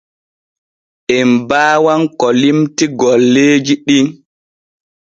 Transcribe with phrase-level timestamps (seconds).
[1.17, 4.07] En baawan ko limti golleeji ɗin.